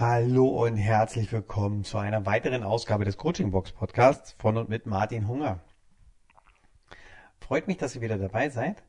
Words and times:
Hallo 0.00 0.64
und 0.64 0.76
herzlich 0.76 1.32
willkommen 1.32 1.82
zu 1.82 1.98
einer 1.98 2.24
weiteren 2.24 2.62
Ausgabe 2.62 3.04
des 3.04 3.16
Coaching 3.16 3.50
Box 3.50 3.72
Podcasts 3.72 4.30
von 4.38 4.56
und 4.56 4.68
mit 4.68 4.86
Martin 4.86 5.26
Hunger. 5.26 5.60
Freut 7.40 7.66
mich, 7.66 7.78
dass 7.78 7.96
ihr 7.96 8.00
wieder 8.00 8.16
dabei 8.16 8.48
seid. 8.48 8.84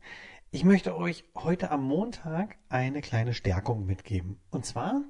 Ich 0.52 0.64
möchte 0.64 0.96
euch 0.96 1.24
heute 1.34 1.72
am 1.72 1.82
Montag 1.82 2.58
eine 2.70 3.02
kleine 3.02 3.34
Stärkung 3.34 3.88
mitgeben. 3.88 4.40
Und 4.52 4.68
zwar 4.68 5.02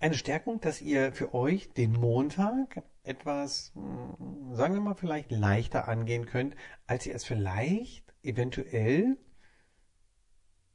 eine 0.00 0.14
Stärkung, 0.14 0.60
dass 0.60 0.82
ihr 0.82 1.12
für 1.12 1.32
euch 1.34 1.72
den 1.72 1.92
Montag 1.92 2.82
etwas, 3.04 3.70
hm, 3.76 4.56
sagen 4.56 4.74
wir 4.74 4.80
mal, 4.80 4.96
vielleicht 4.96 5.30
leichter 5.30 5.86
angehen 5.86 6.26
könnt, 6.26 6.56
als 6.88 7.06
ihr 7.06 7.14
es 7.14 7.22
vielleicht 7.22 8.12
eventuell 8.24 9.16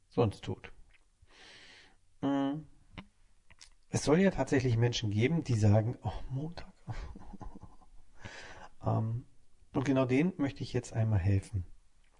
sonst 0.08 0.42
tut. 0.42 0.72
Hm. 2.22 2.64
Es 3.94 4.02
soll 4.02 4.18
ja 4.18 4.32
tatsächlich 4.32 4.76
Menschen 4.76 5.12
geben, 5.12 5.44
die 5.44 5.54
sagen, 5.54 5.96
oh, 6.02 6.10
Montag. 6.28 6.66
ähm, 8.84 9.24
und 9.72 9.84
genau 9.84 10.04
denen 10.04 10.32
möchte 10.36 10.64
ich 10.64 10.72
jetzt 10.72 10.92
einmal 10.92 11.20
helfen. 11.20 11.64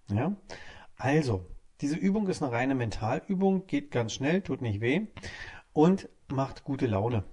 Ja? 0.07 0.37
Also, 0.95 1.45
diese 1.81 1.97
Übung 1.97 2.29
ist 2.29 2.41
eine 2.41 2.53
reine 2.53 2.75
Mentalübung, 2.75 3.67
geht 3.67 3.91
ganz 3.91 4.13
schnell, 4.13 4.41
tut 4.41 4.61
nicht 4.61 4.79
weh 4.79 5.07
und 5.73 6.07
macht 6.29 6.63
gute 6.63 6.87
Laune. 6.87 7.25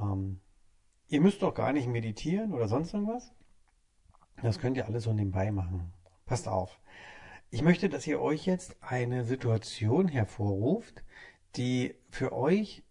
Ähm, 0.00 0.40
ihr 1.08 1.20
müsst 1.20 1.42
doch 1.42 1.52
gar 1.52 1.74
nicht 1.74 1.88
meditieren 1.88 2.54
oder 2.54 2.66
sonst 2.66 2.94
irgendwas. 2.94 3.30
Das 4.42 4.58
könnt 4.58 4.78
ihr 4.78 4.86
alles 4.86 5.04
so 5.04 5.12
nebenbei 5.12 5.52
machen. 5.52 5.92
Passt 6.24 6.48
auf. 6.48 6.80
Ich 7.50 7.60
möchte, 7.60 7.90
dass 7.90 8.06
ihr 8.06 8.22
euch 8.22 8.46
jetzt 8.46 8.82
eine 8.82 9.24
Situation 9.24 10.08
hervorruft, 10.08 11.04
die 11.56 11.94
für 12.08 12.32
euch 12.32 12.84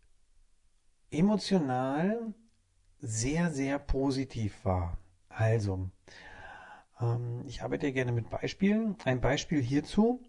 emotional 1.17 2.33
sehr, 2.99 3.51
sehr 3.51 3.79
positiv 3.79 4.63
war. 4.63 4.97
Also, 5.29 5.89
ähm, 6.99 7.43
ich 7.45 7.61
arbeite 7.61 7.91
gerne 7.91 8.11
mit 8.11 8.29
Beispielen. 8.29 8.95
Ein 9.05 9.21
Beispiel 9.21 9.61
hierzu, 9.61 10.21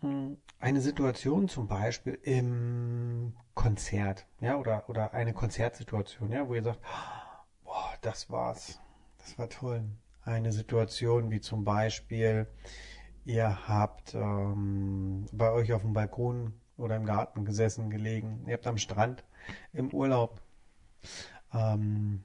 hm, 0.00 0.36
eine 0.58 0.80
Situation 0.80 1.48
zum 1.48 1.68
Beispiel 1.68 2.18
im 2.22 3.34
Konzert, 3.54 4.26
ja, 4.40 4.56
oder, 4.56 4.88
oder 4.88 5.12
eine 5.12 5.32
Konzertsituation, 5.34 6.32
ja, 6.32 6.48
wo 6.48 6.54
ihr 6.54 6.62
sagt, 6.62 6.80
boah, 7.64 7.92
das 8.00 8.30
war's, 8.30 8.80
das 9.18 9.38
war 9.38 9.48
toll. 9.48 9.84
Eine 10.24 10.52
Situation 10.52 11.30
wie 11.30 11.40
zum 11.40 11.64
Beispiel, 11.64 12.46
ihr 13.24 13.68
habt 13.68 14.14
ähm, 14.14 15.26
bei 15.32 15.50
euch 15.50 15.72
auf 15.72 15.82
dem 15.82 15.92
Balkon 15.92 16.54
oder 16.82 16.96
im 16.96 17.06
Garten 17.06 17.44
gesessen, 17.44 17.90
gelegen, 17.90 18.44
ihr 18.46 18.54
habt 18.54 18.66
am 18.66 18.78
Strand 18.78 19.24
im 19.72 19.92
Urlaub 19.92 20.40
ähm, 21.52 22.24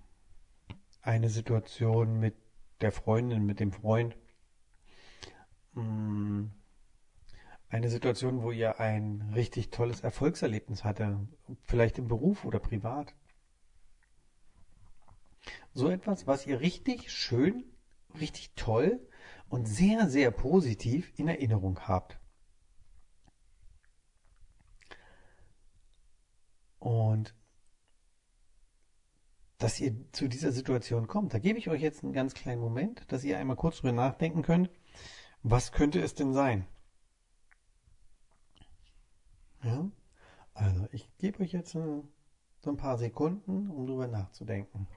eine 1.02 1.30
Situation 1.30 2.20
mit 2.20 2.36
der 2.82 2.92
Freundin, 2.92 3.46
mit 3.46 3.60
dem 3.60 3.72
Freund. 3.72 4.18
Mm, 5.74 6.46
eine 7.70 7.90
Situation, 7.90 8.42
wo 8.42 8.52
ihr 8.52 8.80
ein 8.80 9.32
richtig 9.36 9.70
tolles 9.72 10.02
Erfolgserlebnis 10.02 10.84
hatte, 10.84 11.20
vielleicht 11.64 11.98
im 11.98 12.08
Beruf 12.08 12.46
oder 12.46 12.60
privat. 12.60 13.14
So 15.74 15.90
etwas, 15.90 16.28
was 16.28 16.48
ihr 16.48 16.60
richtig 16.60 17.12
schön, 17.12 17.64
richtig 18.20 18.54
toll 18.56 19.00
und 19.50 19.68
sehr, 19.68 20.10
sehr 20.10 20.32
positiv 20.32 21.12
in 21.18 21.28
Erinnerung 21.28 21.80
habt. 21.88 22.20
Und 26.88 27.36
dass 29.58 29.78
ihr 29.82 29.94
zu 30.14 30.30
dieser 30.30 30.54
Situation 30.54 31.08
kommt, 31.08 31.34
da 31.34 31.40
gebe 31.40 31.60
ich 31.60 31.68
euch 31.68 31.82
jetzt 31.82 32.02
einen 32.02 32.14
ganz 32.14 32.34
kleinen 32.34 32.62
Moment, 32.62 33.12
dass 33.12 33.26
ihr 33.26 33.38
einmal 33.38 33.58
kurz 33.58 33.80
drüber 33.80 33.92
nachdenken 33.92 34.42
könnt, 34.42 34.70
was 35.44 35.74
könnte 35.74 36.00
es 36.00 36.16
denn 36.16 36.32
sein? 36.32 36.66
Ja, 39.64 39.92
also 40.54 40.88
ich 40.94 41.14
gebe 41.18 41.44
euch 41.44 41.52
jetzt 41.52 41.74
so 41.74 42.08
ein 42.66 42.78
paar 42.78 42.98
Sekunden, 42.98 43.70
um 43.70 43.86
drüber 43.86 44.08
nachzudenken. 44.08 44.88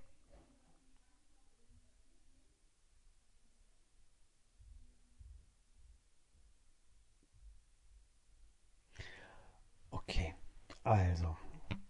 Okay, 9.91 10.37
also 10.85 11.37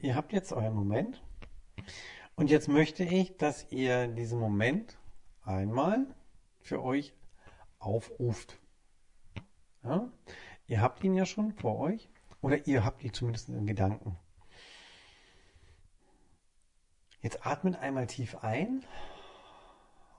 Ihr 0.02 0.14
habt 0.16 0.32
jetzt 0.32 0.52
euren 0.52 0.74
Moment. 0.74 1.22
Und 2.34 2.48
jetzt 2.48 2.68
möchte 2.68 3.04
ich, 3.04 3.36
dass 3.36 3.70
ihr 3.70 4.08
diesen 4.08 4.40
Moment 4.40 4.98
einmal 5.42 6.14
für 6.60 6.82
euch 6.82 7.14
aufruft. 7.78 8.58
Ja? 9.82 10.10
Ihr 10.66 10.80
habt 10.80 11.04
ihn 11.04 11.14
ja 11.14 11.26
schon 11.26 11.52
vor 11.52 11.78
euch 11.78 12.08
oder 12.40 12.66
ihr 12.66 12.82
habt 12.82 13.04
ihn 13.04 13.12
zumindest 13.12 13.50
in 13.50 13.66
Gedanken. 13.66 14.18
Jetzt 17.20 17.44
atmet 17.44 17.76
einmal 17.76 18.06
tief 18.06 18.36
ein 18.36 18.82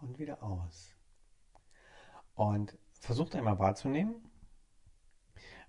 und 0.01 0.19
wieder 0.19 0.43
aus. 0.43 0.95
Und 2.35 2.77
versucht 2.99 3.35
einmal 3.35 3.57
wahrzunehmen, 3.57 4.29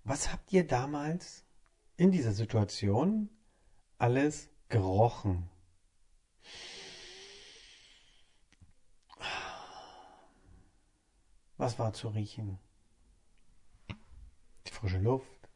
was 0.05 0.31
habt 0.31 0.53
ihr 0.53 0.67
damals 0.67 1.47
in 1.97 2.11
dieser 2.11 2.33
Situation 2.33 3.31
alles 4.03 4.51
gerochen. 4.69 5.49
Was 11.57 11.79
war 11.79 11.93
zu 11.93 12.09
riechen? 12.09 12.59
Die 14.67 14.73
frische 14.73 14.99
Luft, 14.99 15.49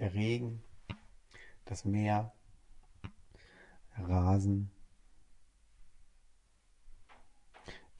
der 0.00 0.12
Regen, 0.12 0.64
das 1.66 1.84
Meer, 1.84 2.34
der 3.96 4.08
Rasen, 4.08 4.72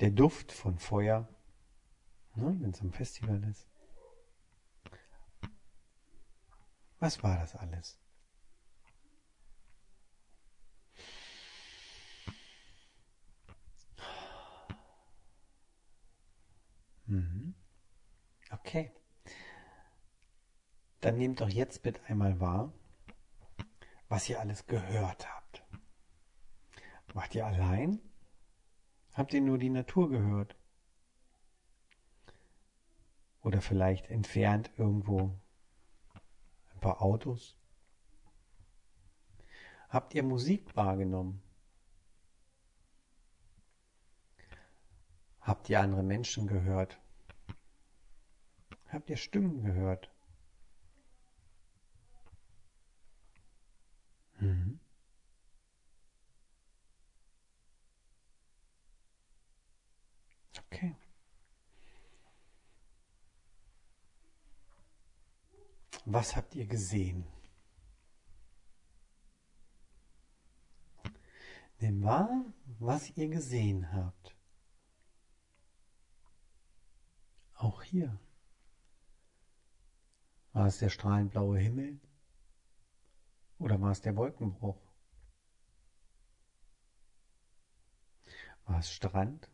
der 0.01 0.11
Duft 0.11 0.51
von 0.51 0.77
Feuer, 0.81 1.29
ne, 2.35 2.57
wenn 2.59 2.71
es 2.71 2.81
am 2.81 2.93
Festival 2.93 3.45
ist. 3.45 3.69
Was 6.99 7.23
war 7.23 7.39
das 7.39 7.55
alles? 7.55 8.01
Mhm. 17.11 17.55
Okay. 18.71 18.93
Dann 21.01 21.19
nehmt 21.19 21.41
doch 21.41 21.49
jetzt 21.49 21.83
bitte 21.83 22.01
einmal 22.05 22.39
wahr, 22.39 22.73
was 24.09 24.29
ihr 24.29 24.39
alles 24.39 24.69
gehört 24.69 25.29
habt. 25.29 25.65
Macht 27.13 27.35
ihr 27.35 27.45
allein? 27.45 27.99
Habt 29.15 29.35
ihr 29.35 29.41
nur 29.41 29.59
die 29.59 29.71
Natur 29.71 30.09
gehört? 30.09 30.55
Oder 33.43 33.61
vielleicht 33.61 34.09
entfernt 34.09 34.71
irgendwo 34.77 35.37
ein 36.73 36.81
paar 36.81 37.03
Autos? 37.03 37.57
Habt 39.89 40.15
ihr 40.15 40.23
Musik 40.23 40.77
wahrgenommen? 40.77 41.43
Habt 45.41 45.69
ihr 45.69 45.81
andere 45.81 46.05
Menschen 46.05 46.47
gehört? 46.47 47.01
Habt 48.93 49.09
ihr 49.09 49.17
Stimmen 49.17 49.63
gehört? 49.63 50.11
Mhm. 54.41 54.81
Okay. 60.67 60.97
Was 66.05 66.35
habt 66.35 66.57
ihr 66.57 66.67
gesehen? 66.67 67.25
Nimm 71.79 72.03
wahr, 72.03 72.45
was 72.79 73.17
ihr 73.17 73.29
gesehen 73.29 73.93
habt. 73.93 74.35
Auch 77.55 77.83
hier. 77.83 78.19
War 80.53 80.67
es 80.67 80.79
der 80.79 80.89
strahlend 80.89 81.31
blaue 81.31 81.59
Himmel? 81.59 82.01
Oder 83.59 83.81
war 83.81 83.93
es 83.93 84.01
der 84.01 84.17
Wolkenbruch? 84.17 84.81
War 88.67 88.79
es 88.79 88.91
Strand? 88.91 89.49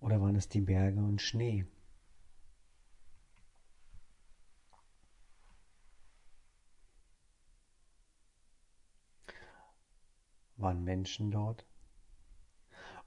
Oder 0.00 0.20
waren 0.20 0.34
es 0.34 0.48
die 0.48 0.60
Berge 0.60 1.00
und 1.00 1.22
Schnee? 1.22 1.66
Waren 10.56 10.84
Menschen 10.84 11.30
dort? 11.30 11.66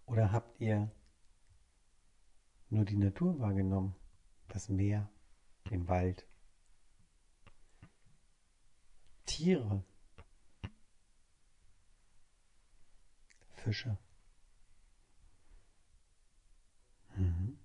Oder 0.06 0.32
habt 0.32 0.60
ihr 0.60 0.92
nur 2.70 2.86
die 2.86 2.98
Natur 2.98 3.40
wahrgenommen? 3.40 3.96
Das 4.48 4.70
Meer, 4.70 5.10
den 5.70 5.88
Wald, 5.88 6.26
Tiere, 9.26 9.84
Fische. 13.56 13.98
Mhm. 17.16 17.58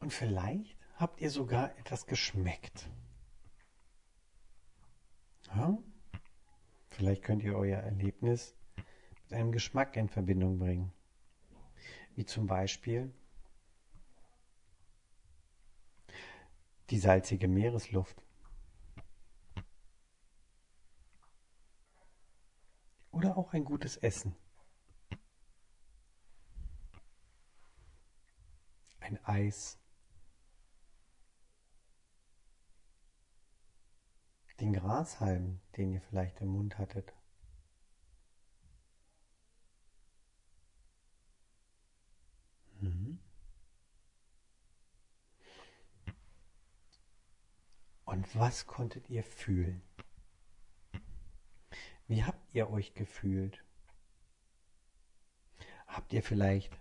Und 0.00 0.12
vielleicht 0.12 0.76
habt 0.96 1.20
ihr 1.20 1.30
sogar 1.30 1.76
etwas 1.78 2.06
geschmeckt. 2.06 2.88
Ja? 5.54 5.78
Vielleicht 6.88 7.22
könnt 7.22 7.42
ihr 7.42 7.54
euer 7.54 7.78
Erlebnis 7.78 8.56
einem 9.32 9.52
Geschmack 9.52 9.96
in 9.96 10.08
Verbindung 10.08 10.58
bringen. 10.58 10.92
Wie 12.14 12.24
zum 12.24 12.46
Beispiel 12.46 13.12
die 16.90 16.98
salzige 16.98 17.46
Meeresluft. 17.46 18.22
Oder 23.12 23.36
auch 23.36 23.52
ein 23.52 23.64
gutes 23.64 23.96
Essen. 23.96 24.34
Ein 29.00 29.24
Eis. 29.24 29.78
Den 34.60 34.72
Grashalm, 34.72 35.60
den 35.76 35.92
ihr 35.92 36.00
vielleicht 36.00 36.40
im 36.40 36.48
Mund 36.48 36.78
hattet. 36.78 37.14
Und 48.10 48.34
was 48.34 48.66
konntet 48.66 49.08
ihr 49.08 49.22
fühlen? 49.22 49.82
Wie 52.08 52.24
habt 52.24 52.52
ihr 52.52 52.68
euch 52.68 52.92
gefühlt? 52.94 53.64
Habt 55.86 56.12
ihr 56.12 56.20
vielleicht 56.20 56.76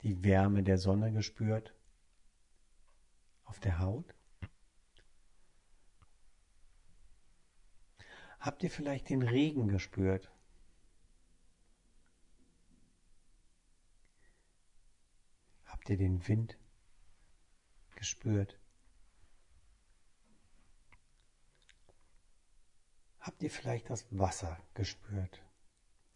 die 0.00 0.24
Wärme 0.24 0.62
der 0.62 0.78
Sonne 0.78 1.12
gespürt 1.12 1.74
auf 3.44 3.60
der 3.60 3.78
Haut? 3.78 4.14
Habt 8.38 8.62
ihr 8.62 8.70
vielleicht 8.70 9.10
den 9.10 9.20
Regen 9.20 9.68
gespürt? 9.68 10.32
Habt 15.66 15.90
ihr 15.90 15.98
den 15.98 16.26
Wind 16.26 16.56
gespürt? 17.96 18.58
Habt 23.20 23.42
ihr 23.42 23.50
vielleicht 23.50 23.90
das 23.90 24.06
Wasser 24.10 24.58
gespürt, 24.72 25.42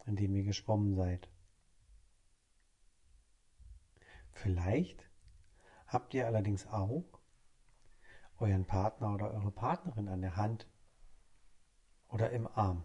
in 0.05 0.15
dem 0.15 0.35
ihr 0.35 0.43
geschwommen 0.43 0.95
seid? 0.95 1.29
Vielleicht 4.31 5.07
habt 5.87 6.13
ihr 6.15 6.25
allerdings 6.25 6.65
auch 6.67 7.05
euren 8.39 8.65
Partner 8.65 9.13
oder 9.13 9.31
eure 9.31 9.51
Partnerin 9.51 10.09
an 10.09 10.21
der 10.21 10.35
Hand 10.35 10.67
oder 12.07 12.31
im 12.31 12.47
Arm. 12.47 12.83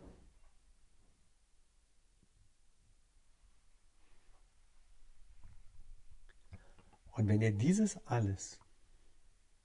Und 7.12 7.26
wenn 7.28 7.40
ihr 7.40 7.52
dieses 7.52 8.06
alles 8.06 8.61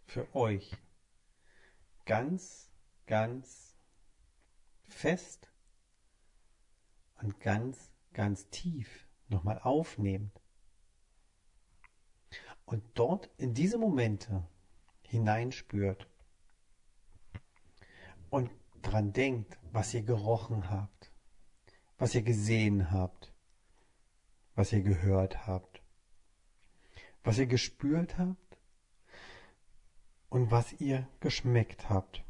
für 0.07 0.33
euch 0.35 0.75
ganz, 2.05 2.69
ganz 3.05 3.64
fest 4.95 5.51
und 7.21 7.39
ganz, 7.41 7.91
ganz 8.13 8.49
tief 8.49 9.07
nochmal 9.27 9.59
aufnehmt 9.59 10.41
und 12.65 12.83
dort 12.93 13.29
in 13.37 13.53
diese 13.53 13.77
Momente 13.77 14.47
hineinspürt 15.01 16.07
und 18.29 18.49
dran 18.81 19.11
denkt, 19.11 19.57
was 19.71 19.93
ihr 19.93 20.03
gerochen 20.03 20.69
habt, 20.69 21.11
was 21.97 22.15
ihr 22.15 22.23
gesehen 22.23 22.91
habt, 22.91 23.33
was 24.55 24.71
ihr 24.71 24.81
gehört 24.81 25.45
habt, 25.45 25.81
was 27.23 27.37
ihr 27.37 27.47
gespürt 27.47 28.17
habt 28.17 28.57
und 30.29 30.51
was 30.51 30.71
ihr 30.79 31.07
geschmeckt 31.19 31.89
habt, 31.89 32.23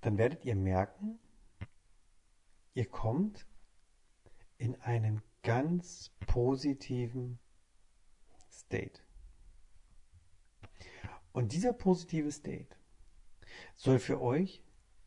dann 0.00 0.18
werdet 0.18 0.44
ihr 0.44 0.54
merken, 0.54 1.18
ihr 2.74 2.88
kommt 2.88 3.46
in 4.58 4.80
einen 4.82 5.22
ganz 5.42 6.10
positiven 6.26 7.38
State. 8.50 9.00
Und 11.32 11.52
dieser 11.52 11.72
positive 11.72 12.32
State 12.32 12.74
soll 13.76 13.98
für 13.98 14.20
euch 14.20 14.62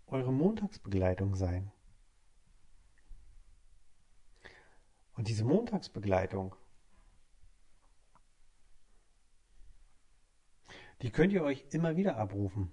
eure 0.07 0.31
Montagsbegleitung 0.31 1.35
sein. 1.35 1.71
Und 5.13 5.27
diese 5.27 5.43
Montagsbegleitung, 5.43 6.55
die 11.01 11.11
könnt 11.11 11.33
ihr 11.33 11.43
euch 11.43 11.65
immer 11.71 11.97
wieder 11.97 12.17
abrufen. 12.17 12.71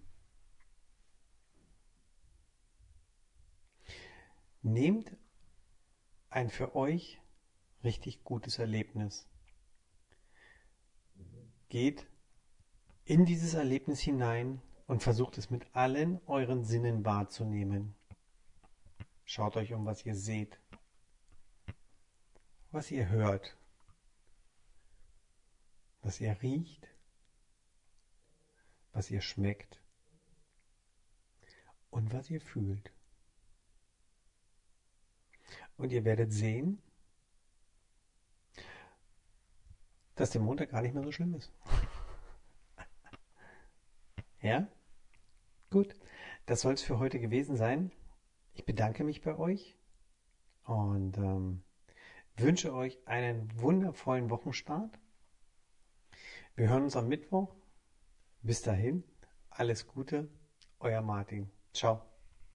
Nehmt 4.67 5.17
ein 6.29 6.51
für 6.51 6.75
euch 6.75 7.21
richtig 7.85 8.25
gutes 8.25 8.59
Erlebnis. 8.59 9.29
Geht 11.69 12.05
in 13.05 13.25
dieses 13.27 13.55
Erlebnis 13.55 14.01
hinein 14.01 14.61
und 14.89 15.05
versucht 15.05 15.39
es 15.39 15.51
mit 15.51 15.73
allen 15.73 16.20
euren 16.27 16.65
Sinnen 16.65 17.05
wahrzunehmen. 17.05 17.94
Schaut 19.25 19.56
euch 19.56 19.73
um, 19.73 19.87
was 19.87 20.05
ihr 20.05 20.17
seht, 20.17 20.58
was 22.73 22.91
ihr 22.91 23.08
hört, 23.08 23.56
was 26.03 26.20
ihr 26.20 26.43
riecht, 26.43 26.89
was 28.93 29.13
ihr 29.13 29.20
schmeckt 29.20 29.81
und 31.91 32.13
was 32.13 32.29
ihr 32.31 32.41
fühlt. 32.41 32.95
Und 35.77 35.93
ihr 35.93 36.05
werdet 36.05 36.33
sehen, 36.33 36.83
dass 40.15 40.31
der 40.31 40.41
Montag 40.41 40.71
gar 40.71 40.83
nicht 40.83 40.95
mehr 40.95 41.03
so 41.03 41.13
schlimm 41.13 41.35
ist. 41.35 41.53
ja? 44.41 44.67
Gut, 45.71 45.95
das 46.47 46.63
soll 46.63 46.75
es 46.75 46.83
für 46.83 46.99
heute 46.99 47.21
gewesen 47.21 47.56
sein. 47.56 47.93
Ich 48.55 48.65
bedanke 48.65 49.05
mich 49.05 49.21
bei 49.21 49.37
euch 49.37 49.77
und 50.65 51.19
ähm, 51.19 51.63
wünsche 52.37 52.73
euch 52.73 52.99
einen 53.06 53.51
wundervollen 53.61 54.31
Wochenstart. 54.31 54.99
Wir 56.55 56.71
hören 56.71 56.85
uns 56.85 56.97
am 56.97 57.09
Mittwoch. 57.09 57.55
Bis 58.43 58.63
dahin, 58.63 59.05
alles 59.51 59.87
Gute, 59.87 60.29
euer 60.79 61.03
Martin. 61.03 61.51
Ciao. 61.75 62.16